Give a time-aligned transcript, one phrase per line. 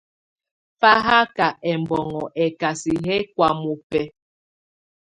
[0.79, 4.01] Fahaka ɛmbɔnŋɔ ɛkasɛ yɛ kɔa mɔbɛ.